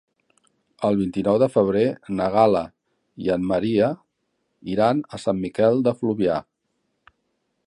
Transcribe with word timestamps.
El 0.87 0.95
vint-i-nou 1.01 1.37
de 1.43 1.49
febrer 1.57 1.83
na 2.21 2.31
Gal·la 2.37 2.63
i 3.27 3.31
en 3.37 3.47
Maria 3.53 3.93
iran 4.77 5.05
a 5.19 5.25
Sant 5.27 5.45
Miquel 5.49 5.89
de 5.91 5.99
Fluvià. 6.03 6.45